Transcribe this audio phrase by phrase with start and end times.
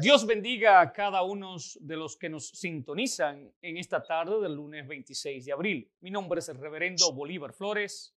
[0.00, 4.88] Dios bendiga a cada uno de los que nos sintonizan en esta tarde del lunes
[4.88, 5.90] 26 de abril.
[6.00, 8.16] Mi nombre es el reverendo Bolívar Flores.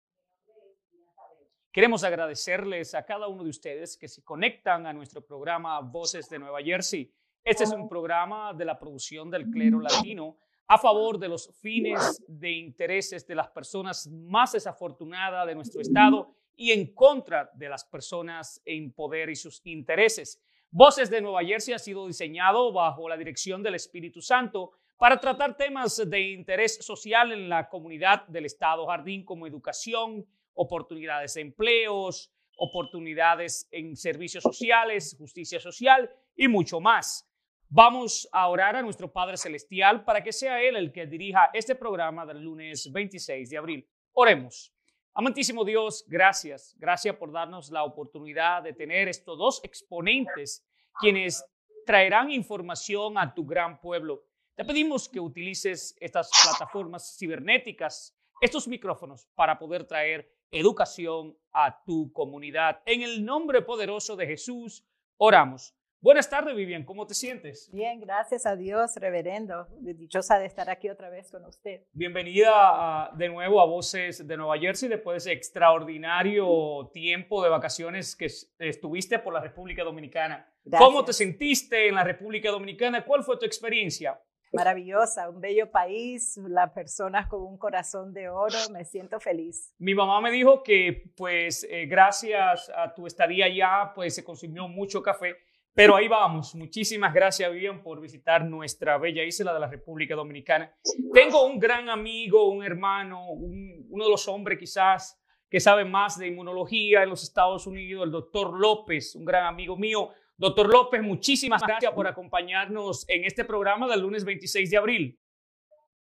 [1.71, 6.37] Queremos agradecerles a cada uno de ustedes que se conectan a nuestro programa Voces de
[6.37, 7.11] Nueva Jersey.
[7.43, 10.37] Este es un programa de la producción del clero latino
[10.67, 16.35] a favor de los fines de intereses de las personas más desafortunadas de nuestro estado
[16.55, 20.39] y en contra de las personas en poder y sus intereses.
[20.73, 25.57] Voces de Nueva Jersey ha sido diseñado bajo la dirección del Espíritu Santo para tratar
[25.57, 32.31] temas de interés social en la comunidad del Estado Jardín como educación, oportunidades de empleos,
[32.55, 37.29] oportunidades en servicios sociales, justicia social y mucho más.
[37.67, 41.75] Vamos a orar a nuestro Padre Celestial para que sea Él el que dirija este
[41.75, 43.89] programa del lunes 26 de abril.
[44.13, 44.73] Oremos.
[45.13, 46.73] Amantísimo Dios, gracias.
[46.79, 50.65] Gracias por darnos la oportunidad de tener estos dos exponentes
[51.01, 51.43] quienes
[51.85, 54.23] traerán información a tu gran pueblo.
[54.55, 62.13] Te pedimos que utilices estas plataformas cibernéticas, estos micrófonos, para poder traer educación a tu
[62.13, 62.81] comunidad.
[62.85, 64.85] En el nombre poderoso de Jesús,
[65.17, 65.73] oramos.
[66.03, 66.83] Buenas tardes, Vivian.
[66.83, 67.69] ¿Cómo te sientes?
[67.71, 69.67] Bien, gracias a Dios, reverendo.
[69.81, 71.83] Dichosa de estar aquí otra vez con usted.
[71.93, 78.15] Bienvenida de nuevo a Voces de Nueva Jersey después de ese extraordinario tiempo de vacaciones
[78.15, 78.25] que
[78.57, 80.51] estuviste por la República Dominicana.
[80.75, 83.05] ¿Cómo te sentiste en la República Dominicana?
[83.05, 84.19] ¿Cuál fue tu experiencia?
[84.53, 89.75] Maravillosa, un bello país, las personas con un corazón de oro, me siento feliz.
[89.77, 94.67] Mi mamá me dijo que pues eh, gracias a tu estadía allá pues se consumió
[94.67, 95.35] mucho café
[95.73, 96.53] pero ahí vamos.
[96.55, 100.73] Muchísimas gracias, Vivian, por visitar nuestra bella isla de la República Dominicana.
[101.13, 105.17] Tengo un gran amigo, un hermano, uno de los hombres quizás
[105.49, 109.75] que sabe más de inmunología en los Estados Unidos, el doctor López, un gran amigo
[109.75, 110.09] mío.
[110.37, 115.19] Doctor López, muchísimas gracias por acompañarnos en este programa del lunes 26 de abril.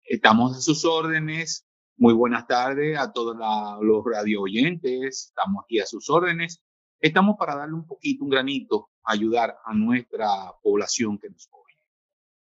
[0.04, 1.66] Estamos a sus órdenes.
[1.96, 3.36] Muy buenas tardes a todos
[3.80, 5.28] los radio oyentes.
[5.28, 6.62] Estamos aquí a sus órdenes.
[7.06, 10.26] Estamos para darle un poquito, un granito ayudar a nuestra
[10.60, 11.78] población que nos oye.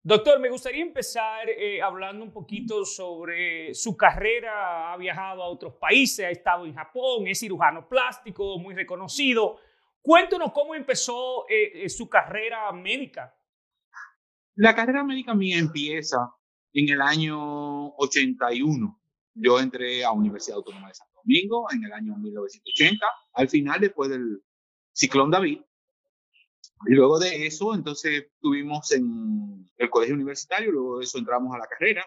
[0.01, 4.91] Doctor, me gustaría empezar eh, hablando un poquito sobre su carrera.
[4.91, 9.57] Ha viajado a otros países, ha estado en Japón, es cirujano plástico, muy reconocido.
[10.01, 13.37] Cuéntenos cómo empezó eh, eh, su carrera médica.
[14.55, 16.17] La carrera médica mía empieza
[16.73, 18.99] en el año 81.
[19.35, 24.09] Yo entré a Universidad Autónoma de Santo Domingo en el año 1980, al final después
[24.09, 24.41] del
[24.97, 25.61] ciclón David,
[26.85, 31.59] y luego de eso, entonces tuvimos en el colegio universitario, luego de eso entramos a
[31.59, 32.05] la carrera.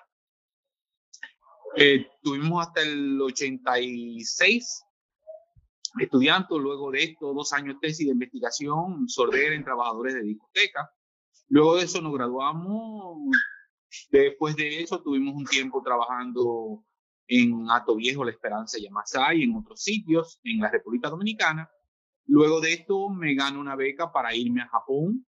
[1.76, 4.84] Eh, tuvimos hasta el 86
[5.98, 10.90] estudiantes, luego de esto dos años tesis de investigación, sorder en trabajadores de discoteca.
[11.48, 13.18] Luego de eso nos graduamos.
[14.10, 16.84] Después de eso tuvimos un tiempo trabajando
[17.26, 21.68] en Ato Viejo, La Esperanza y Yamasai, en otros sitios en la República Dominicana.
[22.30, 25.26] Luego de esto me gano una beca para irme a Japón,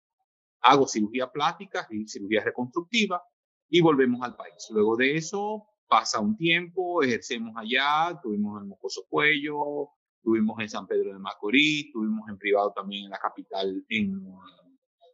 [0.59, 3.23] hago cirugía plástica y cirugía reconstructiva
[3.69, 4.67] y volvemos al país.
[4.69, 10.87] Luego de eso pasa un tiempo, ejercemos allá, tuvimos en Mocoso Cuello, tuvimos en San
[10.87, 14.21] Pedro de Macorís, tuvimos en privado también en la capital, en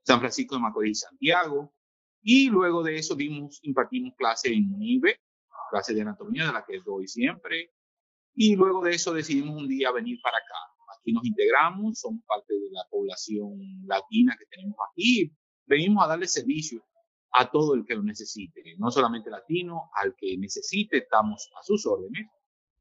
[0.01, 1.71] San Francisco de Macorís y Santiago.
[2.23, 5.19] Y luego de eso dimos, impartimos clase en UNIBE,
[5.69, 7.69] clase de anatomía de la que doy siempre.
[8.33, 10.74] Y luego de eso decidimos un día venir para acá
[11.05, 15.31] y nos integramos, somos parte de la población latina que tenemos aquí.
[15.65, 16.83] Venimos a darle servicio
[17.31, 21.85] a todo el que lo necesite, no solamente latino, al que necesite, estamos a sus
[21.85, 22.27] órdenes.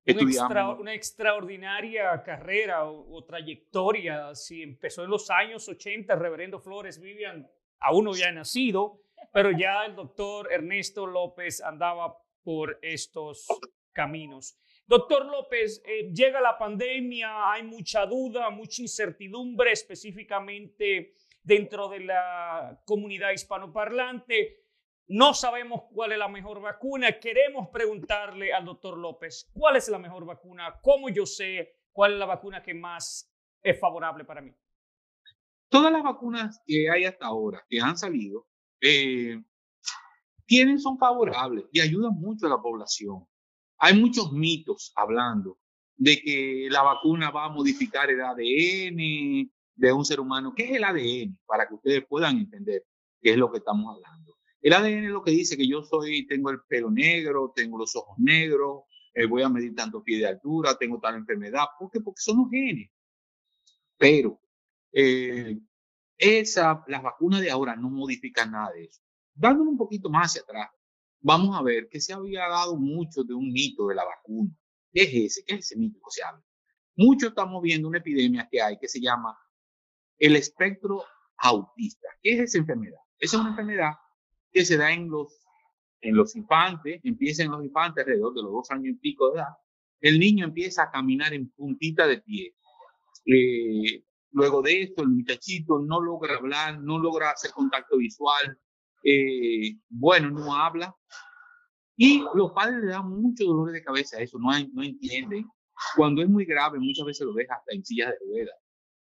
[0.07, 4.35] Una, una extraordinaria carrera o, trayectoria.
[4.35, 7.49] Si empezó en los años 80, Reverendo Flores Vivian
[7.81, 9.01] aún no había nacido,
[9.33, 13.47] pero ya el doctor Ernesto López andaba por estos
[13.93, 14.59] caminos.
[14.87, 22.83] Doctor López, eh, llega la pandemia, hay mucha duda, mucha incertidumbre específicamente dentro de la
[22.85, 24.65] comunidad hispanoparlante.
[25.07, 27.19] No sabemos cuál es la mejor vacuna.
[27.19, 30.79] Queremos preguntarle al doctor López, ¿cuál es la mejor vacuna?
[30.83, 33.31] ¿Cómo yo sé cuál es la vacuna que más
[33.63, 34.55] es favorable para mí?
[35.71, 38.47] Todas las vacunas que hay hasta ahora, que han salido,
[38.81, 39.43] eh,
[40.47, 43.27] tienen, son favorables y ayudan mucho a la población.
[43.85, 45.59] Hay muchos mitos hablando
[45.99, 50.55] de que la vacuna va a modificar el ADN de un ser humano.
[50.57, 51.39] ¿Qué es el ADN?
[51.45, 52.87] Para que ustedes puedan entender
[53.21, 54.39] qué es lo que estamos hablando.
[54.63, 57.95] El ADN es lo que dice que yo soy, tengo el pelo negro, tengo los
[57.95, 61.67] ojos negros, eh, voy a medir tantos pies de altura, tengo tal enfermedad.
[61.79, 62.01] ¿Por qué?
[62.01, 62.89] Porque son los genes.
[63.99, 64.41] Pero
[64.93, 65.59] eh,
[66.17, 69.03] esa, las vacunas de ahora no modifican nada de eso.
[69.35, 70.71] Dándole un poquito más hacia atrás,
[71.25, 74.51] vamos a ver que se había dado mucho de un mito de la vacuna.
[74.93, 75.45] ¿Qué es ese?
[75.45, 76.45] ¿Qué es ese mito que se habla?
[76.97, 79.37] Mucho estamos viendo una epidemia que hay que se llama
[80.19, 81.03] el espectro
[81.39, 82.09] autista.
[82.23, 83.01] ¿Qué es esa enfermedad?
[83.19, 83.93] Esa es una enfermedad
[84.53, 85.33] que se da en los,
[86.03, 89.39] en los infantes, empieza en los infantes alrededor de los dos años y pico de
[89.39, 89.55] edad.
[90.01, 92.55] El niño empieza a caminar en puntita de pie.
[93.25, 98.61] Eh, luego de esto, el muchachito no logra hablar, no logra hacer contacto visual,
[99.05, 100.95] eh, bueno, no habla.
[101.97, 105.47] Y los padres le dan mucho dolor de cabeza a eso, no, no entienden.
[105.97, 108.57] Cuando es muy grave, muchas veces lo deja hasta en sillas de ruedas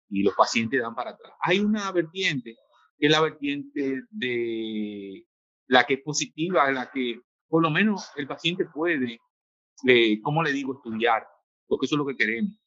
[0.10, 1.34] y los pacientes dan para atrás.
[1.42, 2.56] Hay una vertiente,
[2.98, 5.26] que es la vertiente de
[5.68, 9.20] la que es positiva, la que por lo menos el paciente puede,
[9.88, 11.26] eh, ¿cómo le digo?, estudiar,
[11.68, 12.60] porque eso es lo que queremos.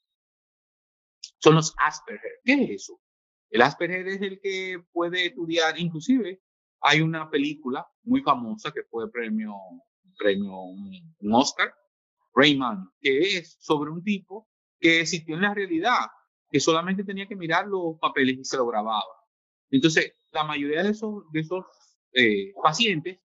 [1.39, 2.41] Son los Asperger.
[2.45, 3.01] ¿Qué es eso?
[3.51, 6.41] El Asperger es el que puede estudiar, inclusive
[6.87, 9.55] hay una película muy famosa que fue premio,
[10.17, 11.75] premio un Oscar,
[12.33, 14.49] Rayman, que es sobre un tipo
[14.79, 16.07] que existió en la realidad,
[16.49, 19.03] que solamente tenía que mirar los papeles y se lo grababa.
[19.69, 21.65] Entonces, la mayoría de esos, de esos
[22.13, 23.19] eh, pacientes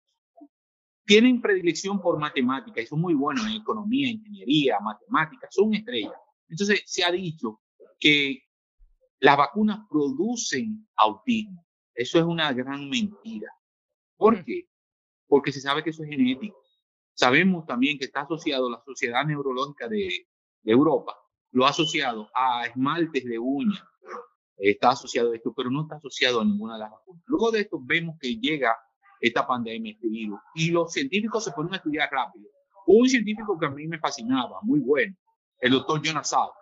[1.05, 6.13] tienen predilección por matemática y son muy buenos en economía, ingeniería, matemáticas, son estrellas.
[6.47, 7.59] Entonces, se ha dicho
[7.99, 8.43] que
[9.19, 11.65] las vacunas producen autismo.
[11.99, 13.51] Eso es una gran mentira.
[14.15, 14.69] ¿Por qué?
[15.27, 16.57] Porque se sabe que eso es genético.
[17.13, 20.25] Sabemos también que está asociado a la Sociedad Neurológica de,
[20.63, 21.17] Europa,
[21.51, 23.83] lo ha asociado a esmaltes de uñas,
[24.57, 27.23] está asociado a esto, pero no está asociado a ninguna de las vacunas.
[27.25, 28.77] Luego de esto vemos que llega
[29.19, 32.49] esta pandemia, este virus, y los científicos se ponen a estudiar rápido.
[32.87, 35.15] un científico que a mí me fascinaba, muy bueno,
[35.59, 36.53] el doctor Jonas Salk,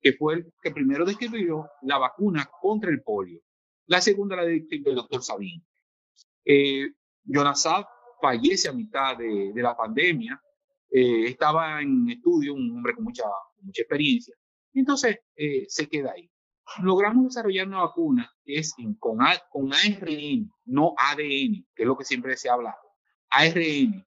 [0.00, 3.40] que fue el que primero describió la vacuna contra el polio.
[3.86, 5.64] La segunda la describió el doctor Sabin.
[6.44, 6.88] Eh,
[7.24, 7.68] Jonas
[8.20, 10.40] fallece a mitad de, la pandemia.
[10.90, 13.24] Eh, estaba en estudio, un hombre con mucha,
[13.60, 14.34] mucha experiencia.
[14.72, 16.30] Entonces eh, se queda ahí.
[16.82, 19.18] Logramos desarrollar una vacuna que es con,
[19.50, 22.76] con ARN, no ADN, que es lo que siempre se ha hablado.
[23.30, 24.04] ARN,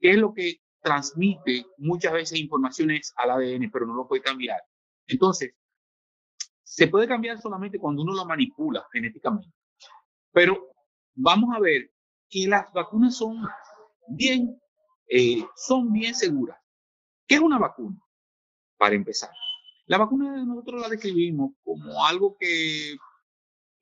[0.00, 4.60] que es lo que transmite muchas veces informaciones al ADN, pero no lo puede cambiar.
[5.06, 5.52] Entonces,
[6.70, 9.52] se puede cambiar solamente cuando uno lo manipula genéticamente.
[10.30, 10.68] Pero
[11.16, 11.90] vamos a ver
[12.28, 13.44] que las vacunas son
[14.06, 14.56] bien,
[15.08, 16.56] eh, son bien seguras.
[17.26, 18.00] ¿Qué es una vacuna?
[18.78, 19.30] Para empezar,
[19.86, 22.92] la vacuna nosotros la describimos como algo que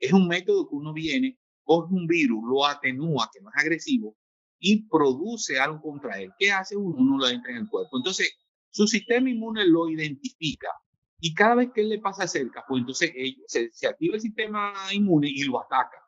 [0.00, 4.17] es un método que uno viene, coge un virus, lo atenúa, que no es agresivo,
[4.58, 6.32] y produce algo contra él.
[6.38, 6.96] ¿Qué hace uno?
[6.96, 7.99] Uno lo entra en el cuerpo.
[7.99, 8.35] Entonces,
[8.70, 10.69] su sistema inmune lo identifica
[11.20, 13.12] y cada vez que él le pasa cerca, pues entonces
[13.47, 15.99] se, se activa el sistema inmune y lo ataca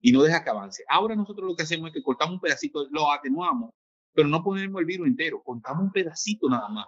[0.00, 0.84] y no deja que avance.
[0.88, 3.70] Ahora nosotros lo que hacemos es que cortamos un pedacito, lo atenuamos,
[4.12, 6.86] pero no ponemos el virus entero, cortamos un pedacito nada más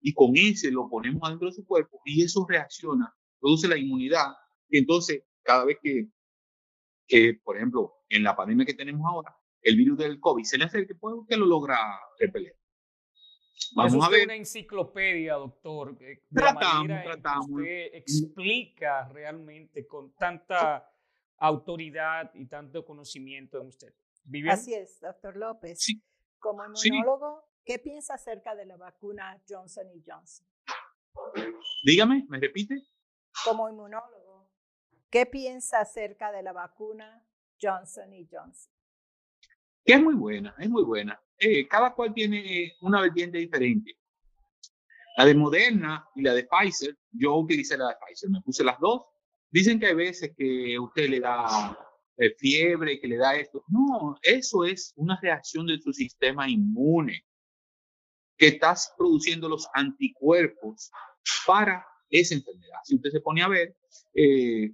[0.00, 4.32] y con ese lo ponemos adentro de su cuerpo y eso reacciona, produce la inmunidad
[4.68, 6.08] y entonces cada vez que,
[7.06, 10.64] que por ejemplo, en la pandemia que tenemos ahora, el virus del COVID se le
[10.64, 11.78] acerca, pues usted lo logra
[12.18, 12.56] repeler.
[13.74, 14.24] Vamos a ver.
[14.24, 15.96] una enciclopedia, doctor.
[16.32, 17.50] Tratamos, tratamos.
[17.50, 20.90] Usted explica realmente con tanta
[21.38, 23.94] autoridad y tanto conocimiento en usted.
[24.50, 25.86] Así es, doctor López.
[26.38, 30.46] Como inmunólogo, ¿qué piensa acerca de la vacuna Johnson Johnson?
[31.82, 32.82] Dígame, ¿me repite?
[33.44, 34.50] Como inmunólogo,
[35.10, 37.26] ¿qué piensa acerca de la vacuna
[37.60, 38.72] Johnson Johnson?
[39.84, 41.20] Que es muy buena, es muy buena.
[41.40, 43.96] Eh, cada cual tiene una vertiente diferente.
[45.16, 48.78] La de Moderna y la de Pfizer, yo utilicé la de Pfizer, me puse las
[48.78, 49.02] dos
[49.50, 51.76] Dicen que hay veces que usted le da
[52.16, 53.64] eh, fiebre, que le da esto.
[53.68, 57.24] No, eso es una reacción de su sistema inmune
[58.36, 60.90] que está produciendo los anticuerpos
[61.46, 62.78] para esa enfermedad.
[62.84, 63.76] Si usted se pone a ver,
[64.14, 64.72] eh,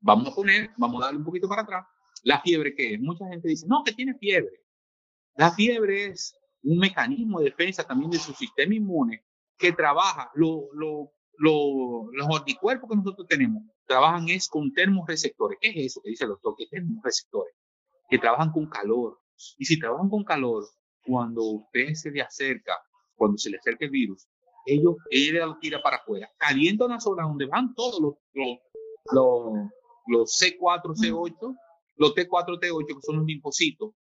[0.00, 1.86] vamos a poner, vamos a darle un poquito para atrás,
[2.22, 3.00] la fiebre que es.
[3.00, 4.63] Mucha gente dice, no, que tiene fiebre.
[5.36, 9.24] La fiebre es un mecanismo de defensa también de su sistema inmune
[9.58, 15.58] que trabaja, lo, lo, los anticuerpos que nosotros tenemos trabajan es con termorreceptores.
[15.60, 16.54] ¿Qué es eso que dice el doctor?
[16.56, 17.54] Que termorreceptores,
[18.08, 19.20] que trabajan con calor.
[19.58, 20.64] Y si trabajan con calor,
[21.04, 22.72] cuando usted se le acerca,
[23.14, 24.26] cuando se le acerca el virus,
[24.66, 26.30] ellos, ella lo tira para afuera.
[26.38, 28.14] Calienta una zona donde van todos los,
[29.12, 29.50] los,
[30.06, 31.56] los, C4, C8,
[31.96, 33.92] los T4, T8, que son los linfocitos,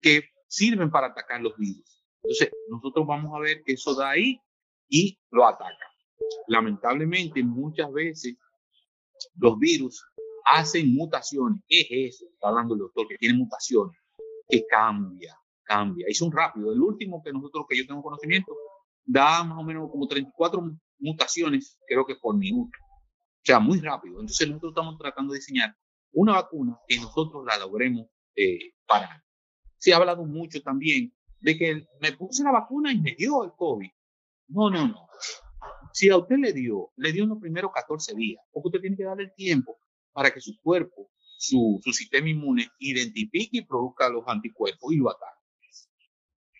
[0.00, 2.04] que sirven para atacar los virus.
[2.22, 4.40] Entonces, nosotros vamos a ver que eso da ahí
[4.88, 5.86] y lo ataca.
[6.48, 8.36] Lamentablemente, muchas veces
[9.36, 10.04] los virus
[10.44, 11.62] hacen mutaciones.
[11.68, 12.26] ¿Qué es eso?
[12.32, 13.96] Está hablando el doctor, que tiene mutaciones,
[14.48, 16.06] que cambia, cambia.
[16.08, 16.74] Y son rápidos.
[16.74, 18.52] El último que nosotros, que yo tengo conocimiento,
[19.04, 20.62] da más o menos como 34
[20.98, 22.76] mutaciones, creo que por minuto.
[22.82, 24.20] O sea, muy rápido.
[24.20, 25.76] Entonces nosotros estamos tratando de diseñar
[26.12, 29.22] una vacuna que nosotros la logremos eh, parar.
[29.78, 33.52] Se ha hablado mucho también de que me puse la vacuna y me dio el
[33.52, 33.90] COVID.
[34.48, 35.08] No, no, no.
[35.92, 38.96] Si a usted le dio, le dio en los primeros 14 días, porque usted tiene
[38.96, 39.78] que darle el tiempo
[40.12, 45.10] para que su cuerpo, su, su sistema inmune, identifique y produzca los anticuerpos y lo
[45.10, 45.36] ataque.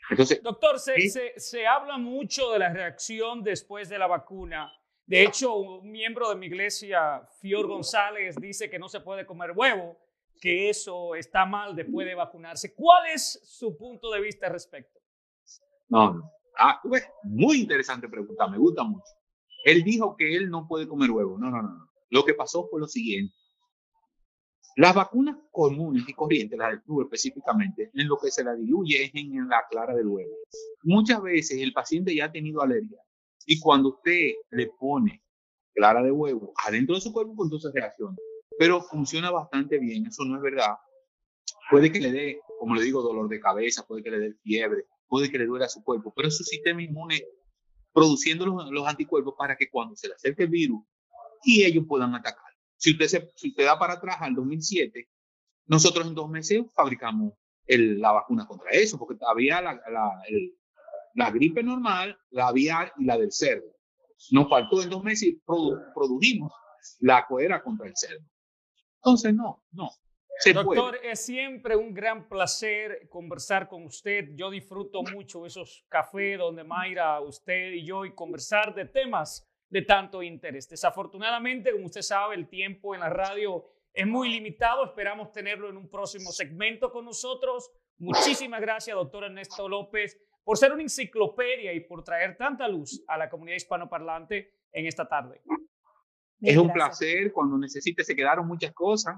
[0.09, 4.73] Entonces, Doctor, se, se, se, habla mucho de la reacción después de la vacuna.
[5.05, 9.53] De hecho, un miembro de mi iglesia, Fior González, dice que no se puede comer
[9.53, 9.99] huevo,
[10.41, 12.75] que eso está mal después de vacunarse.
[12.75, 15.01] ¿Cuál es su punto de vista al respecto?
[15.89, 16.31] No, no.
[16.59, 16.81] Ah,
[17.25, 19.13] muy interesante pregunta, me gusta mucho.
[19.65, 21.39] Él dijo que él no puede comer huevo.
[21.39, 21.91] No, no, no.
[22.11, 23.35] Lo que pasó fue lo siguiente.
[24.77, 29.05] Las vacunas comunes y corrientes, las del flu específicamente, en lo que se la diluye
[29.05, 30.37] es en la clara del huevo.
[30.83, 32.99] Muchas veces el paciente ya ha tenido alergia
[33.47, 35.23] y cuando usted le pone
[35.75, 38.17] clara de huevo adentro de su cuerpo, pues entonces reacciona.
[38.59, 40.77] Pero funciona bastante bien, eso no es verdad.
[41.71, 44.85] Puede que le dé, como le digo, dolor de cabeza, puede que le dé fiebre,
[45.09, 47.23] puede que le duela a su cuerpo, pero su sistema inmune
[47.93, 50.83] produciendo los, los anticuerpos para que cuando se le acerque el virus
[51.43, 52.45] y ellos puedan atacar.
[52.77, 55.09] Si usted, se, si usted da para atrás al 2007,
[55.67, 57.33] nosotros en dos meses fabricamos
[57.67, 60.13] el, la vacuna contra eso, porque había la, la,
[61.15, 63.67] la, gripe normal, la aviar y la del cerdo.
[64.31, 65.43] Nos faltó en dos meses y
[65.95, 66.53] produjimos
[67.01, 68.25] la coera contra el cerdo.
[69.07, 69.89] Entonces, no, no.
[70.41, 74.31] Se Doctor, es siempre un gran placer conversar con usted.
[74.35, 79.83] Yo disfruto mucho esos cafés donde Mayra, usted y yo y conversar de temas de
[79.83, 80.69] tanto interés.
[80.69, 84.85] Desafortunadamente, como usted sabe, el tiempo en la radio es muy limitado.
[84.85, 87.71] Esperamos tenerlo en un próximo segmento con nosotros.
[87.99, 93.17] Muchísimas gracias, doctor Ernesto López, por ser una enciclopedia y por traer tanta luz a
[93.17, 95.43] la comunidad hispanoparlante en esta tarde.
[96.41, 97.33] Es un placer.
[97.33, 99.17] Cuando necesite, se quedaron muchas cosas.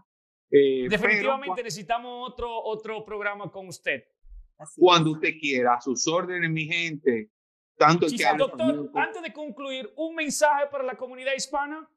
[0.51, 4.05] Eh, Definitivamente necesitamos otro, otro programa con usted.
[4.77, 7.31] cuando usted quiera, a sus órdenes, mi gente.
[7.77, 11.89] Tanto Doctor, antes de concluir, ¿un mensaje para la comunidad hispana?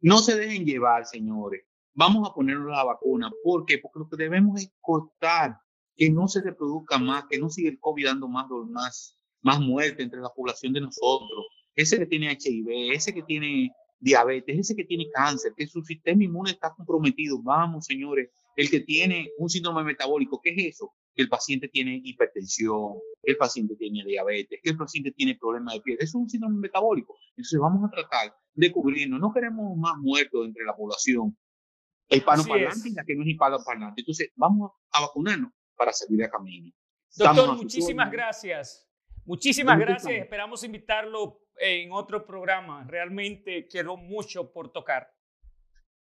[0.00, 1.66] No se dejen llevar, señores.
[1.92, 3.30] Vamos a ponernos la vacuna.
[3.42, 3.78] ¿Por qué?
[3.78, 5.58] Porque lo que debemos es cortar
[5.96, 10.02] que no se reproduzca más, que no siga el COVID dando más, más, más muerte
[10.02, 11.46] entre la población de nosotros.
[11.76, 16.24] Ese que tiene HIV, ese que tiene diabetes, ese que tiene cáncer, que su sistema
[16.24, 17.40] inmune está comprometido.
[17.42, 20.92] Vamos, señores, el que tiene un síndrome metabólico, ¿qué es eso?
[21.16, 25.74] que el paciente tiene hipertensión, que el paciente tiene diabetes, que el paciente tiene problemas
[25.74, 25.96] de piel.
[25.98, 27.16] Eso es un síndrome metabólico.
[27.30, 29.18] Entonces vamos a tratar de cubrirnos.
[29.18, 31.36] No queremos más muertos entre la población
[32.08, 34.02] hispanoparlante y la que no es hispanoparlante.
[34.02, 36.70] Entonces vamos a vacunarnos para salir a camino.
[37.16, 38.86] Doctor, muchísimas gracias.
[39.24, 40.20] Muchísimas gracias.
[40.20, 42.84] Esperamos invitarlo en otro programa.
[42.88, 45.08] Realmente quedó mucho por tocar.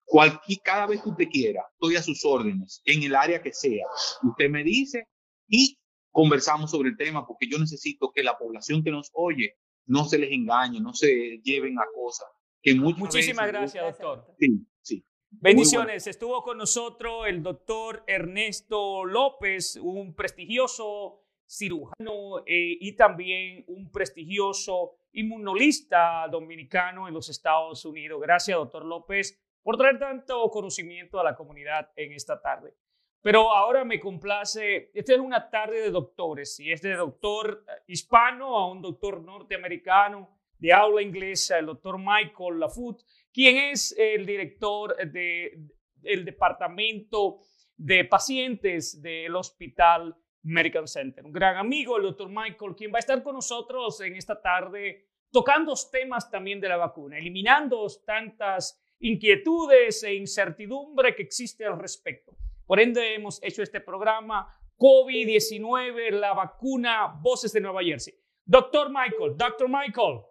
[0.05, 3.87] Cualquier, cada vez que usted quiera, estoy a sus órdenes, en el área que sea.
[4.23, 5.09] Usted me dice
[5.49, 5.79] y
[6.11, 9.57] conversamos sobre el tema, porque yo necesito que la población que nos oye
[9.87, 12.29] no se les engañe, no se lleven a cosas.
[12.63, 14.35] Que Muchísimas gracias, doctor.
[14.39, 15.05] Sí, sí.
[15.31, 16.07] Bendiciones.
[16.07, 24.97] Estuvo con nosotros el doctor Ernesto López, un prestigioso cirujano eh, y también un prestigioso
[25.13, 28.21] inmunolista dominicano en los Estados Unidos.
[28.21, 32.75] Gracias, doctor López, por traer tanto conocimiento a la comunidad en esta tarde.
[33.23, 37.73] Pero ahora me complace, esta es una tarde de doctores, y es de doctor eh,
[37.87, 43.03] hispano a un doctor norteamericano de habla inglesa, el doctor Michael Lafoot,
[43.33, 47.41] quien es el director del de, departamento
[47.77, 51.25] de pacientes del Hospital American Center.
[51.25, 55.07] Un gran amigo, el doctor Michael, quien va a estar con nosotros en esta tarde
[55.33, 62.37] tocando temas también de la vacuna, eliminando tantas inquietudes e incertidumbre que existe al respecto.
[62.67, 64.47] Por ende, hemos hecho este programa
[64.79, 68.15] COVID-19, la vacuna, Voces de Nueva Jersey.
[68.45, 70.23] Doctor Michael, Doctor Michael.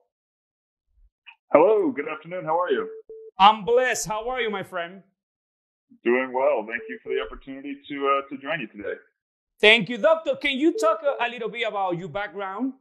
[1.51, 2.45] Hello, good afternoon.
[2.45, 2.87] How are you?
[3.37, 4.07] I'm blessed.
[4.07, 5.03] How are you, my friend?
[6.03, 6.65] Doing well.
[6.65, 8.95] Thank you for the opportunity to uh, to join you today.
[9.61, 10.35] Thank you, Doctor.
[10.35, 12.73] Can you talk a, little bit about your background?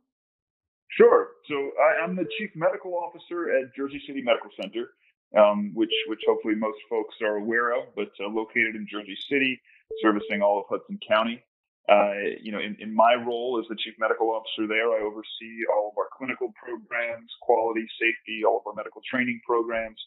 [0.89, 1.29] Sure.
[1.47, 4.89] So I, am the Chief Medical Officer at Jersey City Medical Center
[5.37, 9.61] um, which which hopefully most folks are aware of, but uh, located in Jersey City,
[10.03, 11.43] servicing all of Hudson County.
[11.89, 15.67] Uh, you know, in, in, my role as the chief medical officer there, I oversee
[15.75, 19.99] all of our clinical programs, quality, safety, all of our medical training programs,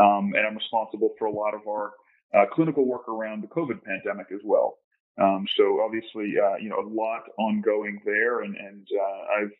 [0.00, 1.92] um, and I'm responsible for a lot of our
[2.34, 4.78] uh, clinical work around the COVID pandemic as well.
[5.20, 9.56] Um, so obviously, uh, you know, a lot ongoing there, and and uh, I've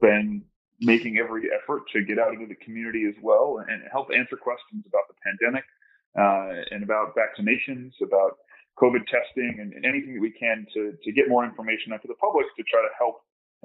[0.00, 0.42] been
[0.80, 4.84] making every effort to get out into the community as well and help answer questions
[4.88, 5.64] about the pandemic
[6.16, 8.38] uh, and about vaccinations, about
[8.80, 12.20] COVID testing, and, anything that we can to to get more information out to the
[12.20, 13.16] public to try to help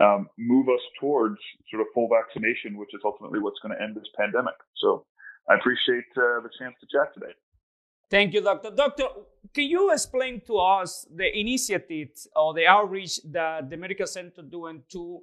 [0.02, 1.38] um, move us towards
[1.70, 4.56] sort of full vaccination, which is ultimately what's going to end this pandemic.
[4.82, 5.06] So
[5.50, 7.34] I appreciate uh, the chance to chat today.
[8.10, 8.72] Thank you, Doctor.
[8.72, 9.06] Doctor,
[9.54, 14.84] can you explain to us the initiatives or the outreach that the medical center doing
[14.92, 15.22] to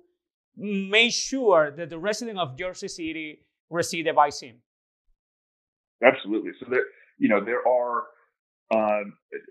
[0.57, 4.59] make sure that the resident of Jersey City receive the vaccine?
[6.05, 6.51] Absolutely.
[6.59, 6.85] So there,
[7.19, 8.05] you know, there are
[8.73, 9.05] uh,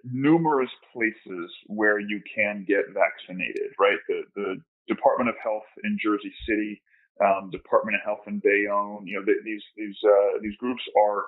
[0.04, 3.98] numerous places where you can get vaccinated, right?
[4.08, 4.56] The the
[4.88, 6.82] Department of Health in Jersey City,
[7.24, 11.26] um, Department of Health in Bayonne, you know, the, these these uh, these groups are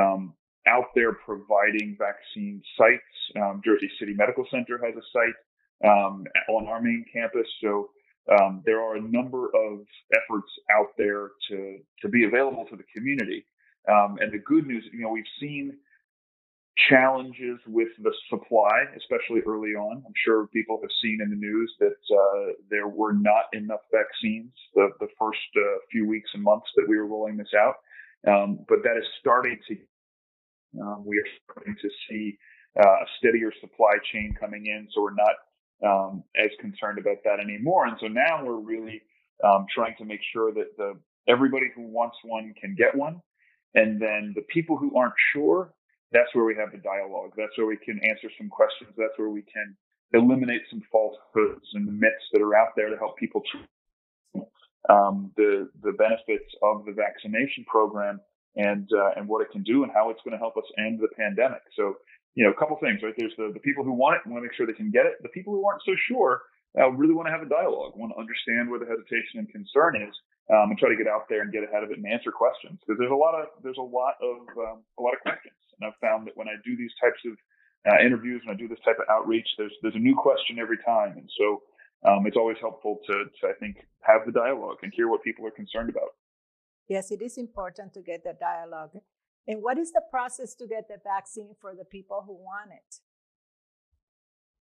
[0.00, 0.34] um,
[0.66, 3.42] out there providing vaccine sites.
[3.42, 7.46] Um, Jersey City Medical Center has a site um, on our main campus.
[7.62, 7.90] So
[8.32, 9.80] um, there are a number of
[10.12, 13.44] efforts out there to to be available to the community.
[13.88, 15.76] Um, and the good news, you know, we've seen
[16.88, 20.02] challenges with the supply, especially early on.
[20.04, 24.50] I'm sure people have seen in the news that uh, there were not enough vaccines
[24.74, 27.74] the, the first uh, few weeks and months that we were rolling this out.
[28.26, 29.76] Um, but that is starting to
[30.80, 32.36] um, we are starting to see
[32.78, 35.36] uh, a steadier supply chain coming in, so we're not
[35.84, 37.86] um, as concerned about that anymore.
[37.86, 39.02] And so now we're really
[39.44, 43.20] um, trying to make sure that the everybody who wants one can get one,
[43.74, 45.72] and then the people who aren't sure,
[46.12, 47.32] that's where we have the dialogue.
[47.36, 48.90] That's where we can answer some questions.
[48.96, 49.76] That's where we can
[50.12, 53.42] eliminate some falsehoods and myths that are out there to help people
[54.88, 58.20] um, the the benefits of the vaccination program
[58.56, 61.00] and uh, and what it can do and how it's going to help us end
[61.00, 61.62] the pandemic.
[61.76, 61.96] So,
[62.34, 63.14] you know, a couple things, right?
[63.16, 65.22] There's the, the people who want it, want to make sure they can get it.
[65.22, 66.42] The people who aren't so sure
[66.78, 69.94] uh, really want to have a dialogue, want to understand where the hesitation and concern
[69.94, 70.14] is,
[70.50, 72.78] um, and try to get out there and get ahead of it and answer questions.
[72.82, 75.86] Because there's a lot of there's a lot of um, a lot of questions, and
[75.86, 77.34] I've found that when I do these types of
[77.86, 80.78] uh, interviews, when I do this type of outreach, there's there's a new question every
[80.82, 81.62] time, and so
[82.04, 85.46] um, it's always helpful to, to I think have the dialogue and hear what people
[85.46, 86.12] are concerned about.
[86.88, 88.96] Yes, it is important to get the dialogue.
[89.46, 93.00] And what is the process to get the vaccine for the people who want it?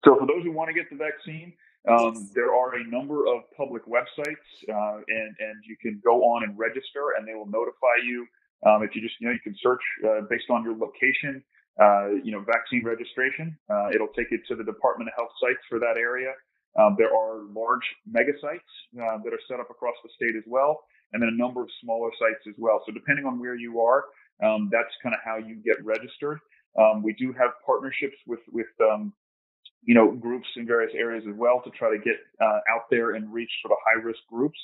[0.05, 1.53] So, for those who want to get the vaccine,
[1.87, 2.31] um, yes.
[2.35, 6.57] there are a number of public websites, uh, and and you can go on and
[6.57, 8.27] register, and they will notify you.
[8.65, 11.43] Um, if you just you know you can search uh, based on your location,
[11.81, 13.57] uh, you know vaccine registration.
[13.69, 16.33] Uh, it'll take you to the Department of Health sites for that area.
[16.77, 20.43] Um, there are large mega sites uh, that are set up across the state as
[20.47, 22.81] well and then a number of smaller sites as well.
[22.85, 24.05] So depending on where you are,
[24.43, 26.39] um, that's kind of how you get registered.
[26.77, 29.13] Um, we do have partnerships with with um,
[29.83, 33.11] you know groups in various areas as well to try to get uh, out there
[33.11, 34.57] and reach sort of high risk groups.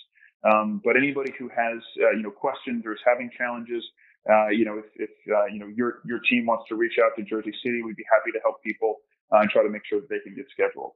[0.49, 3.83] Um, but anybody who has uh, you know questions or is having challenges,
[4.29, 7.12] uh, you know if, if uh, you know your your team wants to reach out
[7.17, 8.95] to Jersey City, we'd be happy to help people
[9.31, 10.93] uh, and try to make sure that they can get scheduled.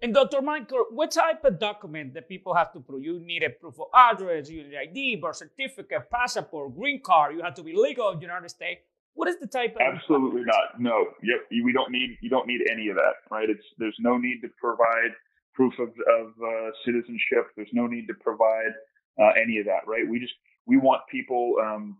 [0.00, 0.40] And Dr.
[0.42, 3.02] Michael, what type of document that people have to prove?
[3.02, 7.34] You need a proof of address, you need ID, birth certificate, passport, green card.
[7.34, 8.82] You have to be legal in the United States.
[9.14, 9.80] What is the type of?
[9.82, 10.78] Absolutely not.
[10.80, 11.06] No.
[11.24, 11.64] Yep.
[11.64, 12.16] We don't need.
[12.20, 13.14] You don't need any of that.
[13.32, 13.50] Right.
[13.50, 13.64] It's.
[13.76, 15.10] There's no need to provide
[15.54, 17.50] proof of of uh, citizenship.
[17.56, 18.70] There's no need to provide
[19.20, 19.88] uh, any of that.
[19.88, 20.08] Right.
[20.08, 20.34] We just
[20.66, 21.98] we want people um,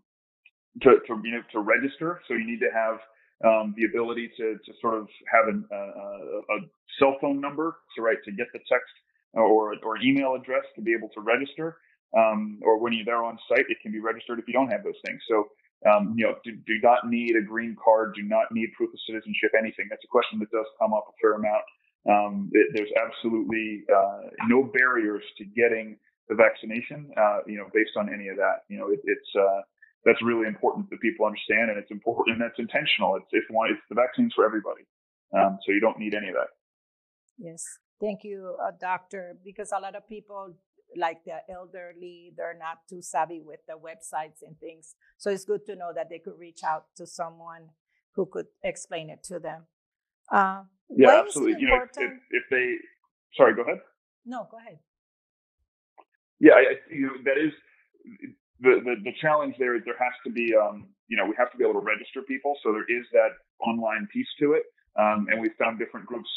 [0.83, 2.21] to to you know to register.
[2.29, 2.99] So you need to have
[3.45, 6.59] um, the ability to, to sort of have an, uh, a
[6.99, 8.93] cell phone number, to right to get the text
[9.33, 11.77] or or email address to be able to register.
[12.17, 14.83] Um, or when you're there on site, it can be registered if you don't have
[14.83, 15.21] those things.
[15.29, 15.49] So
[15.87, 18.99] um, you know, do, do, not need a green card, do not need proof of
[19.07, 19.87] citizenship, anything.
[19.89, 21.63] That's a question that does come up a fair amount.
[22.09, 25.95] Um, it, there's absolutely uh, no barriers to getting
[26.27, 28.67] the vaccination, uh, you know, based on any of that.
[28.67, 29.61] You know, it, it's uh,
[30.09, 33.15] that's really important that people understand, and it's important and that's intentional.
[33.15, 34.81] It's it's one it's the vaccine's for everybody,
[35.37, 36.49] um, so you don't need any of that.
[37.37, 37.63] Yes,
[38.01, 39.37] thank you, uh, doctor.
[39.45, 40.55] Because a lot of people,
[40.97, 44.95] like the elderly, they're not too savvy with the websites and things.
[45.17, 47.69] So it's good to know that they could reach out to someone
[48.15, 49.67] who could explain it to them.
[50.31, 51.61] Uh, yeah, absolutely.
[51.61, 52.75] You know, if, if, if they,
[53.37, 53.81] sorry, go ahead.
[54.25, 54.79] No, go ahead.
[56.39, 57.53] Yeah, I, you know, that is
[58.61, 61.51] the, the, the challenge there is there has to be, um, you know, we have
[61.51, 62.55] to be able to register people.
[62.63, 64.63] So there is that online piece to it.
[64.99, 66.29] Um, and we've found different groups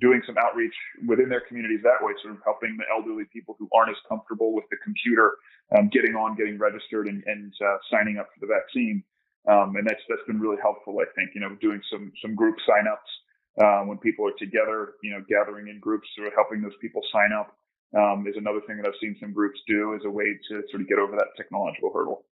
[0.00, 0.74] doing some outreach
[1.08, 4.52] within their communities that way, sort of helping the elderly people who aren't as comfortable
[4.52, 5.38] with the computer,
[5.76, 9.02] um, getting on, getting registered and, and uh, signing up for the vaccine.
[9.48, 11.00] Um, and that's that's been really helpful.
[11.00, 13.08] I think you know doing some some group signups
[13.56, 17.00] uh, when people are together, you know, gathering in groups, sort of helping those people
[17.10, 17.56] sign up
[17.92, 20.82] um, is another thing that I've seen some groups do as a way to sort
[20.82, 22.26] of get over that technological hurdle.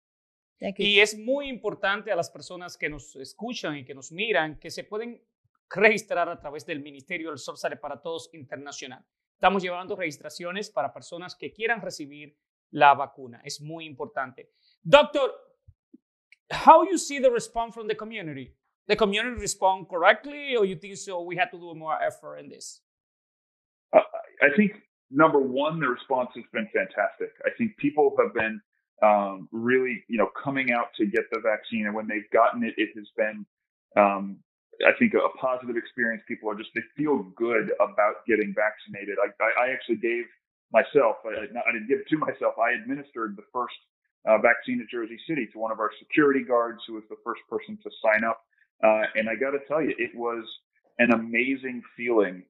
[0.78, 4.70] Y es muy importante a las personas que nos escuchan y que nos miran que
[4.70, 5.20] se pueden
[5.68, 9.04] registrar a través del Ministerio del Sale para Todos Internacional.
[9.34, 12.38] Estamos llevando registraciones para personas que quieran recibir
[12.70, 13.40] la vacuna.
[13.44, 14.52] Es muy importante.
[14.82, 15.32] Doctor,
[16.50, 18.54] how you see the response from the community?
[18.86, 21.22] The community respond correctly, or you think so?
[21.22, 22.82] We had to do more effort in this.
[23.92, 24.00] Uh,
[24.42, 24.72] I think
[25.10, 27.30] number one, the response has been fantastic.
[27.44, 28.60] I think people have been
[29.02, 32.74] um, really, you know, coming out to get the vaccine, and when they've gotten it,
[32.76, 33.44] it has been,
[33.96, 34.38] um,
[34.86, 36.22] I think, a, positive experience.
[36.26, 39.16] People are just they feel good about getting vaccinated.
[39.18, 40.24] I, I, I actually gave
[40.72, 42.54] myself, I, I, didn't give it to myself.
[42.58, 43.74] I administered the first
[44.26, 47.42] uh, vaccine at Jersey City to one of our security guards, who was the first
[47.48, 48.40] person to sign up.
[48.82, 50.44] Uh, and I got to tell you, it was
[50.98, 52.42] an amazing feeling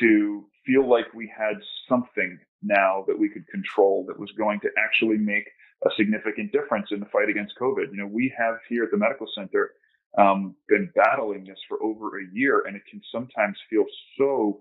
[0.00, 1.56] to feel like we had
[1.88, 5.48] something now that we could control that was going to actually make
[5.84, 7.90] a significant difference in the fight against COVID.
[7.90, 9.72] You know, we have here at the medical center
[10.18, 13.84] um, been battling this for over a year, and it can sometimes feel
[14.18, 14.60] so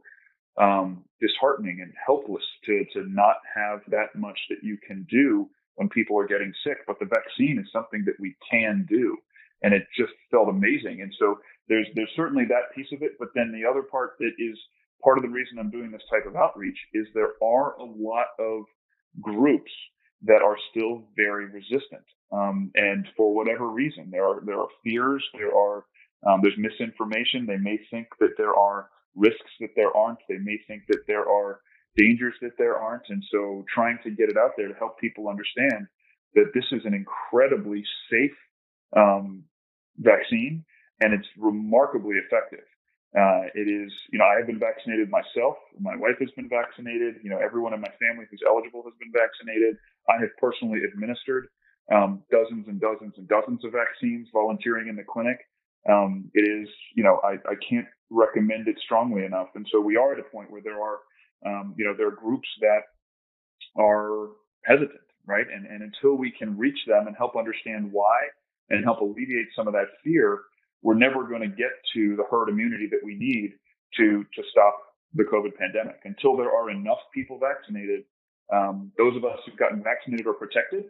[0.58, 5.90] um, disheartening and helpless to to not have that much that you can do when
[5.90, 6.78] people are getting sick.
[6.88, 9.18] But the vaccine is something that we can do,
[9.62, 11.02] and it just felt amazing.
[11.02, 14.32] And so there's there's certainly that piece of it, but then the other part that
[14.40, 14.58] is
[15.04, 18.28] part of the reason I'm doing this type of outreach is there are a lot
[18.40, 18.64] of
[19.22, 19.72] groups
[20.24, 22.06] that are still very resistant.
[22.32, 25.86] Um, and for whatever reason, there are there are fears, there are
[26.28, 27.46] um, there's misinformation.
[27.46, 30.20] They may think that there are risks that there aren't.
[30.30, 31.60] They may think that there are
[31.98, 33.10] dangers that there aren't.
[33.10, 35.88] And so, trying to get it out there to help people understand
[36.36, 38.38] that this is an incredibly safe
[38.96, 39.44] um,
[39.98, 40.64] vaccine
[41.02, 42.66] and it's remarkably effective.
[43.12, 45.58] Uh, it is, you know, I have been vaccinated myself.
[45.80, 47.16] My wife has been vaccinated.
[47.24, 49.76] You know, everyone in my family who's eligible has been vaccinated.
[50.08, 51.48] I have personally administered
[51.92, 55.40] um, dozens and dozens and dozens of vaccines volunteering in the clinic.
[55.90, 59.50] Um, it is, you know, I, I can't recommend it strongly enough.
[59.56, 61.00] And so we are at a point where there are,
[61.46, 62.84] um, you know, there are groups that
[63.78, 64.30] are
[64.66, 65.46] hesitant, right?
[65.54, 68.20] And, and until we can reach them and help understand why
[68.70, 70.42] and help alleviate some of that fear,
[70.82, 73.54] we're never going to get to the herd immunity that we need
[73.98, 74.80] to to stop
[75.14, 76.00] the COVID pandemic.
[76.06, 78.04] Until there are enough people vaccinated,
[78.54, 80.86] um, those of us who've gotten vaccinated are protected,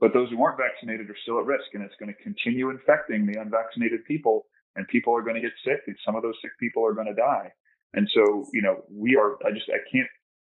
[0.00, 3.26] but those who aren't vaccinated are still at risk, and it's going to continue infecting
[3.26, 4.46] the unvaccinated people,
[4.76, 7.08] and people are going to get sick, and some of those sick people are going
[7.08, 7.50] to die.
[7.94, 9.36] And so, you know, we are.
[9.46, 10.10] I just I can't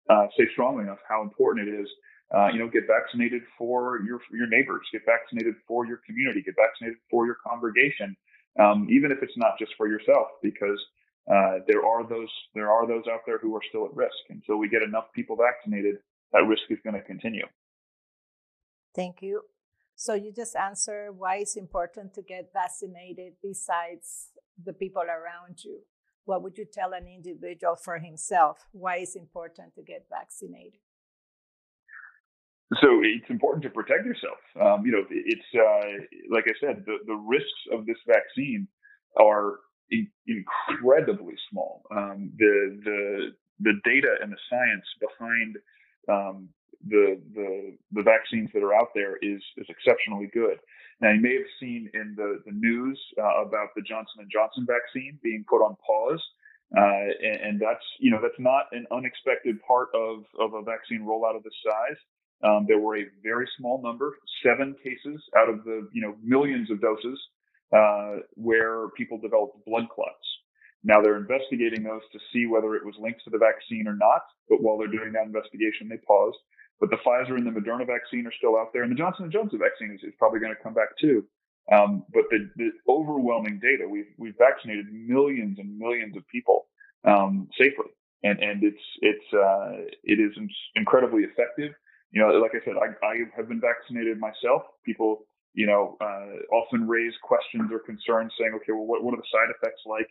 [0.10, 1.88] uh, say strongly enough how important it is.
[2.28, 6.56] Uh, you know, get vaccinated for your your neighbors, get vaccinated for your community, get
[6.60, 8.18] vaccinated for your congregation
[8.60, 10.80] um, even if it's not just for yourself, because
[11.32, 14.18] uh, there are those there are those out there who are still at risk.
[14.30, 15.96] Until we get enough people vaccinated,
[16.34, 17.46] that risk is going to continue.
[18.96, 19.42] Thank you.
[19.96, 24.30] So you just answer why it's important to get vaccinated besides
[24.64, 25.82] the people around you.
[26.26, 28.68] What would you tell an individual for himself?
[28.72, 30.80] Why it's important to get vaccinated?
[32.76, 34.38] So it's important to protect yourself.
[34.60, 38.68] Um, you know, it's uh, like I said, the, the risks of this vaccine
[39.20, 41.84] are in- incredibly small.
[41.96, 45.58] Um, the the the data and the science behind
[46.10, 46.50] um,
[46.86, 50.58] the the the vaccines that are out there is is exceptionally good.
[51.00, 54.68] Now you may have seen in the the news uh, about the Johnson and Johnson
[54.68, 56.24] vaccine being put on pause.
[56.76, 61.00] Uh, and, and, that's you know that's not an unexpected part of of a vaccine
[61.00, 61.96] rollout of this size.
[62.44, 64.14] Um, there were a very small number,
[64.46, 67.20] seven cases out of the you know millions of doses,
[67.76, 70.26] uh, where people developed blood clots.
[70.84, 74.22] Now they're investigating those to see whether it was linked to the vaccine or not.
[74.50, 76.38] But while they're doing that investigation, they paused.
[76.80, 79.34] But the Pfizer and the Moderna vaccine are still out there, and the Johnson and
[79.34, 81.26] Johnson vaccine is, is probably going to come back too.
[81.72, 86.68] Um, but the, the, overwhelming data, we've we've vaccinated millions and millions of people
[87.04, 87.92] um, safely,
[88.24, 90.32] and and it's it's uh, it is
[90.76, 91.74] incredibly effective
[92.12, 94.64] you know, like I said, I, I have been vaccinated myself.
[94.86, 99.18] People, you know, uh, often raise questions or concerns saying, okay, well, what, what are
[99.18, 100.08] the side effects like?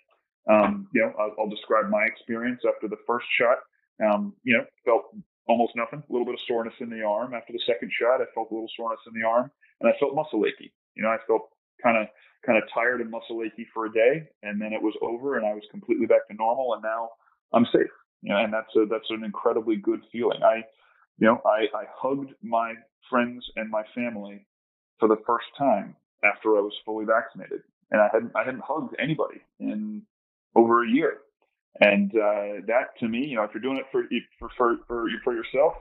[0.47, 3.59] Um, you know, I'll, I'll, describe my experience after the first shot.
[3.99, 5.11] Um, you know, felt
[5.49, 7.35] almost nothing, a little bit of soreness in the arm.
[7.35, 10.15] After the second shot, I felt a little soreness in the arm and I felt
[10.15, 10.73] muscle achy.
[10.95, 11.49] You know, I felt
[11.83, 12.07] kind of,
[12.45, 15.47] kind of tired and muscle achy for a day and then it was over and
[15.47, 17.11] I was completely back to normal and now
[17.53, 17.91] I'm safe.
[18.23, 20.43] You know, and that's a, that's an incredibly good feeling.
[20.43, 20.63] I,
[21.19, 22.75] you know, I, I hugged my
[23.11, 24.47] friends and my family
[24.99, 28.95] for the first time after I was fully vaccinated, and I hadn't I hadn't hugged
[28.99, 30.03] anybody in
[30.55, 31.19] over a year.
[31.81, 34.05] And uh, that to me, you know, if you're doing it for
[34.39, 35.75] for for for, for yourself,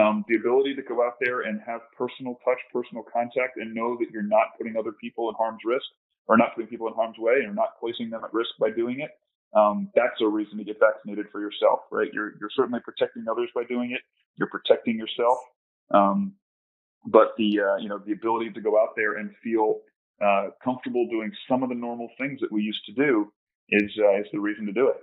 [0.00, 3.96] um, the ability to go out there and have personal touch, personal contact, and know
[4.00, 5.84] that you're not putting other people in harm's risk
[6.26, 9.00] or not putting people in harm's way and not placing them at risk by doing
[9.00, 9.10] it.
[9.54, 12.08] Um, that's a reason to get vaccinated for yourself, right?
[12.12, 14.00] You're you're certainly protecting others by doing it.
[14.36, 15.38] You're protecting yourself.
[15.92, 16.34] Um,
[17.06, 19.80] but the uh, you know the ability to go out there and feel
[20.24, 23.32] uh, comfortable doing some of the normal things that we used to do
[23.70, 24.96] is uh, is the reason to do it.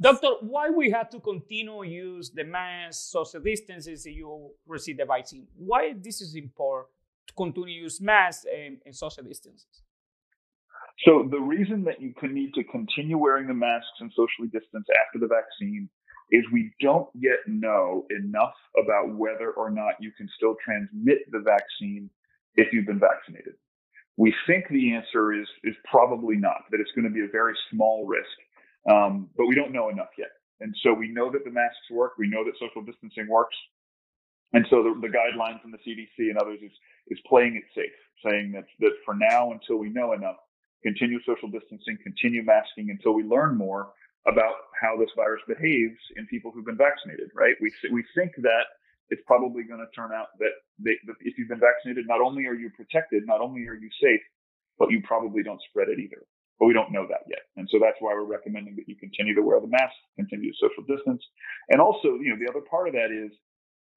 [0.00, 5.46] Doctor, why we have to continue use the mask, social distances you receive the vaccine?
[5.54, 6.88] Why this is important
[7.26, 9.82] to continue use masks and, and social distances?
[11.04, 14.86] So the reason that you can need to continue wearing the masks and socially distance
[15.06, 15.88] after the vaccine
[16.32, 21.40] is we don't yet know enough about whether or not you can still transmit the
[21.40, 22.10] vaccine
[22.54, 23.54] if you've been vaccinated.
[24.16, 27.54] We think the answer is is probably not, that it's going to be a very
[27.70, 28.36] small risk,
[28.90, 30.30] um, but we don't know enough yet.
[30.60, 32.12] And so we know that the masks work.
[32.18, 33.56] We know that social distancing works.
[34.54, 36.72] And so the, the guidelines from the CDC and others is,
[37.08, 37.92] is playing it safe,
[38.24, 40.36] saying that, that for now, until we know enough,
[40.82, 43.92] continue social distancing, continue masking until we learn more
[44.26, 47.54] about how this virus behaves in people who've been vaccinated, right?
[47.62, 48.66] We, we think that
[49.08, 50.50] it's probably going to turn out that,
[50.82, 53.88] they, that if you've been vaccinated, not only are you protected, not only are you
[54.02, 54.20] safe,
[54.78, 56.26] but you probably don't spread it either.
[56.58, 57.46] But we don't know that yet.
[57.56, 60.58] And so that's why we're recommending that you continue to wear the mask, continue to
[60.58, 61.22] social distance.
[61.68, 63.30] And also, you know, the other part of that is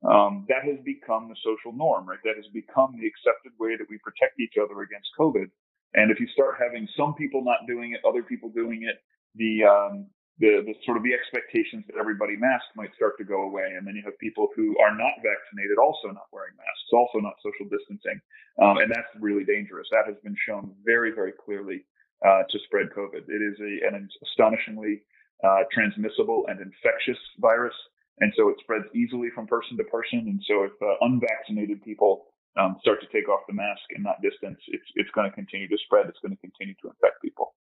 [0.03, 2.21] um, that has become the social norm, right?
[2.23, 5.51] That has become the accepted way that we protect each other against COVID.
[5.93, 9.01] And if you start having some people not doing it, other people doing it,
[9.35, 10.07] the um,
[10.39, 13.75] the, the sort of the expectations that everybody masked might start to go away.
[13.75, 17.35] And then you have people who are not vaccinated also not wearing masks, also not
[17.43, 18.15] social distancing.
[18.55, 19.87] Um, and that's really dangerous.
[19.91, 21.83] That has been shown very, very clearly
[22.23, 23.27] uh, to spread COVID.
[23.27, 25.03] It is a, an astonishingly
[25.43, 27.75] uh, transmissible and infectious virus.
[28.23, 30.23] And so it spreads easily from person to person.
[30.27, 34.21] And so if uh, unvaccinated people um, start to take off the mask and not
[34.21, 36.07] distance, it's, it's going to continue to spread.
[36.07, 37.55] It's going to continue to infect people.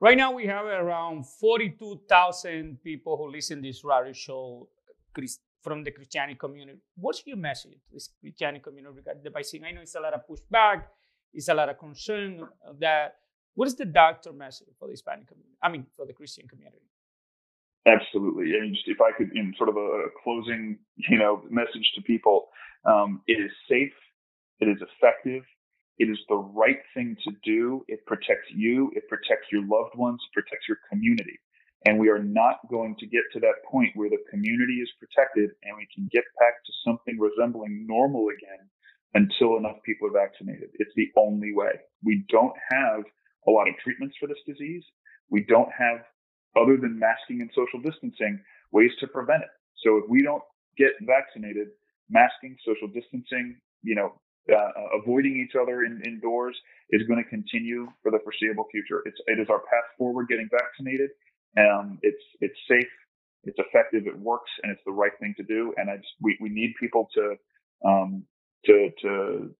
[0.00, 4.68] Right now, we have around 42,000 people who listen to this radio show
[5.62, 6.78] from the Christianity community.
[6.96, 9.64] What's your message to this Christianity community regarding the vaccine?
[9.64, 10.84] I know it's a lot of pushback,
[11.32, 12.46] it's a lot of concern
[12.80, 13.16] that.
[13.54, 15.56] What is the doctor message for the Hispanic community?
[15.60, 16.78] I mean, for the Christian community?
[17.86, 18.54] Absolutely.
[18.54, 22.46] And just if I could, in sort of a closing, you know, message to people,
[22.84, 23.92] um, it is safe,
[24.60, 25.44] it is effective,
[25.98, 27.82] it is the right thing to do.
[27.88, 28.90] It protects you.
[28.94, 30.22] It protects your loved ones.
[30.22, 31.38] It protects your community.
[31.86, 35.50] And we are not going to get to that point where the community is protected
[35.62, 38.66] and we can get back to something resembling normal again
[39.14, 40.70] until enough people are vaccinated.
[40.74, 41.74] It's the only way.
[42.04, 43.02] We don't have
[43.46, 44.84] a lot of treatments for this disease.
[45.30, 46.02] We don't have,
[46.56, 49.50] other than masking and social distancing, ways to prevent it.
[49.82, 50.42] So if we don't
[50.76, 51.68] get vaccinated,
[52.10, 54.14] masking, social distancing, you know,
[54.50, 56.56] uh, avoiding each other in, indoors
[56.90, 59.02] is going to continue for the foreseeable future.
[59.04, 61.10] It's, it is our path forward getting vaccinated.
[61.56, 62.88] Um, it's, it's safe,
[63.44, 65.74] it's effective, it works, and it's the right thing to do.
[65.76, 67.34] And I just, we, we need people to,
[67.86, 68.24] um,
[68.66, 69.50] to, to,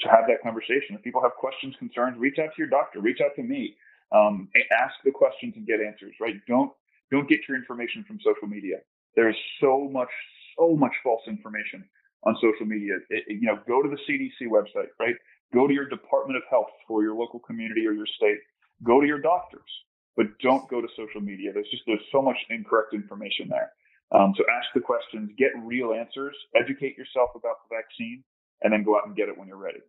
[0.00, 0.94] to have that conversation.
[0.94, 3.76] If people have questions, concerns, reach out to your doctor, reach out to me,
[4.12, 6.34] um, ask the questions and get answers, right?
[6.46, 6.72] Don't,
[7.10, 8.76] don't get your information from social media.
[9.16, 10.10] There's so much,
[10.58, 11.84] so much false information
[12.24, 12.94] on social media.
[13.10, 15.14] It, you know, go to the CDC website, right?
[15.54, 18.38] Go to your Department of Health for your local community or your state.
[18.82, 19.70] Go to your doctors,
[20.16, 21.52] but don't go to social media.
[21.52, 23.72] There's just there's so much incorrect information there.
[24.10, 28.24] Um, so ask the questions, get real answers, educate yourself about the vaccine,
[28.62, 29.80] and then go out and get it when you're ready.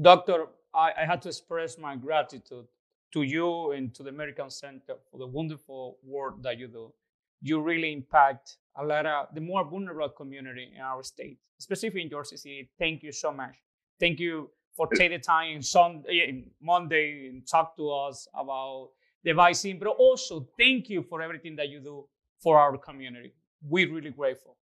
[0.00, 2.66] Doctor, I, I had to express my gratitude
[3.12, 6.92] to you and to the American Center for the wonderful work that you do.
[7.40, 12.08] You really impact a lot of the more vulnerable community in our state, especially in
[12.08, 12.70] your City.
[12.78, 13.56] Thank you so much.
[13.98, 18.90] Thank you for taking the time Sunday, Monday and talk to us about
[19.24, 22.06] the vaccine, but also thank you for everything that you do
[22.42, 23.34] for our community.
[23.62, 24.56] We're really grateful.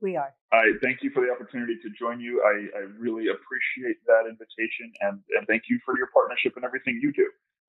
[0.00, 0.34] We are.
[0.52, 2.42] I thank you for the opportunity to join you.
[2.42, 6.98] I, I really appreciate that invitation and, and thank you for your partnership and everything
[7.00, 7.28] you do.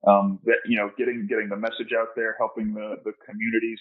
[0.10, 3.80] Um, that you know, getting getting the message out there, helping the the communities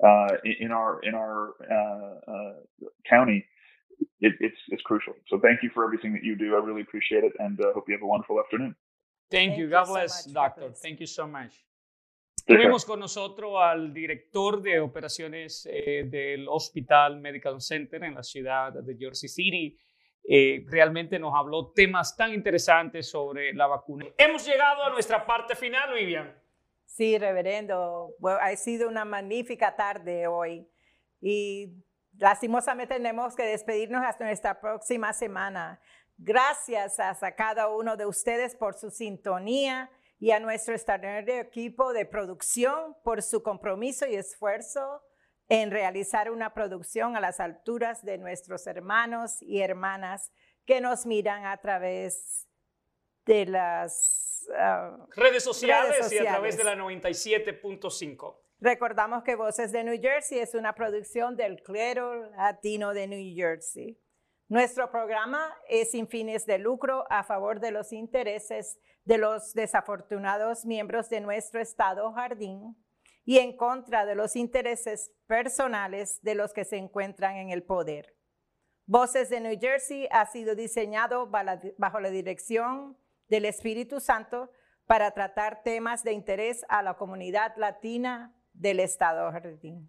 [0.00, 2.52] uh, in our in our uh, uh,
[3.08, 3.44] county,
[4.20, 5.14] it, it's it's crucial.
[5.28, 6.54] So thank you for everything that you do.
[6.56, 8.74] I really appreciate it, and uh, hope you have a wonderful afternoon.
[9.30, 9.68] Thank, thank you.
[9.68, 10.70] God bless, so doctor.
[10.70, 11.52] Thank you so much.
[12.44, 18.72] Tenemos con nosotros al director de operaciones eh, del Hospital Medical Center en la ciudad
[18.72, 19.78] de Jersey City.
[20.24, 24.06] eh, realmente nos habló temas tan interesantes sobre la vacuna.
[24.16, 26.32] Hemos llegado a nuestra parte final, Vivian.
[26.94, 30.68] Sí, reverendo, ha sido una magnífica tarde hoy
[31.22, 31.72] y
[32.18, 35.80] lastimosamente tenemos que despedirnos hasta nuestra próxima semana.
[36.18, 42.04] Gracias a cada uno de ustedes por su sintonía y a nuestro extraordinario equipo de
[42.04, 45.02] producción por su compromiso y esfuerzo
[45.48, 50.30] en realizar una producción a las alturas de nuestros hermanos y hermanas
[50.66, 52.46] que nos miran a través
[53.24, 58.36] de las ah, redes, sociales y a través de la 97.5.
[58.60, 63.98] Recordamos que Voces de New Jersey es una producción del clero latino de New Jersey.
[64.48, 70.64] Nuestro programa es sin fines de lucro a favor de los intereses de los desafortunados
[70.64, 72.76] miembros de nuestro Estado Jardín
[73.24, 78.14] y en contra de los intereses personales de los que se encuentran en el poder.
[78.86, 81.30] Voces de New Jersey ha sido diseñado
[81.78, 82.96] bajo la dirección
[83.32, 84.50] del Espíritu Santo
[84.86, 89.88] para tratar temas de interés a la comunidad latina del Estado Jardín.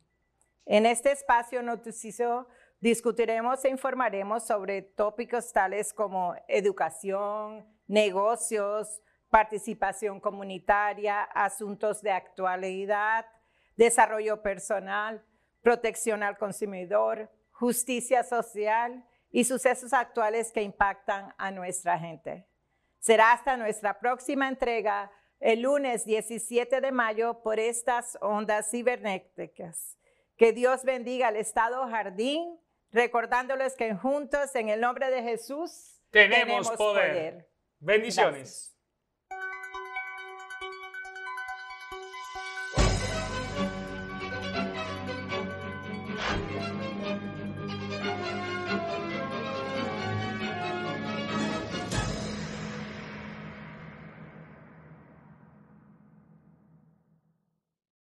[0.65, 2.47] En este espacio noticioso
[2.79, 13.25] discutiremos e informaremos sobre tópicos tales como educación, negocios, participación comunitaria, asuntos de actualidad,
[13.75, 15.21] desarrollo personal,
[15.61, 22.47] protección al consumidor, justicia social y sucesos actuales que impactan a nuestra gente.
[23.03, 25.11] Será hasta nuestra próxima entrega
[25.41, 29.97] el lunes 17 de mayo por estas ondas cibernéticas.
[30.37, 32.57] Que Dios bendiga al Estado Jardín,
[32.93, 37.49] recordándoles que juntos en el nombre de Jesús tenemos, poder.
[37.79, 38.72] Bendiciones.